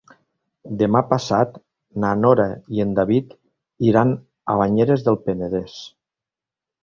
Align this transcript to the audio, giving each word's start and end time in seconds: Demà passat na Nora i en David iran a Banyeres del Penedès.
Demà 0.77 1.01
passat 1.09 1.59
na 2.03 2.13
Nora 2.21 2.47
i 2.77 2.81
en 2.87 2.95
David 2.99 3.35
iran 3.89 4.13
a 4.53 4.55
Banyeres 4.61 5.07
del 5.09 5.19
Penedès. 5.27 5.77